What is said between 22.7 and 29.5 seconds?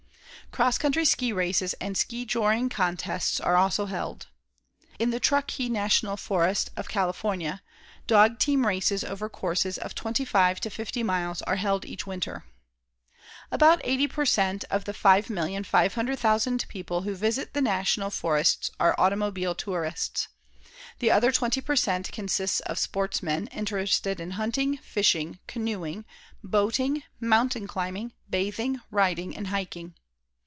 sportsmen interested in hunting, fishing, canoeing, boating, mountain climbing, bathing, riding and